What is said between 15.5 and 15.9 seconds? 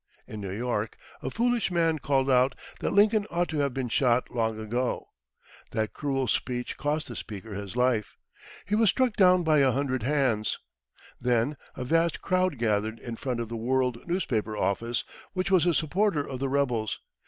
was a